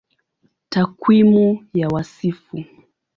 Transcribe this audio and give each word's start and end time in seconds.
Takwimu 0.71 1.65
ya 1.73 1.87
Wasifu 1.87 2.65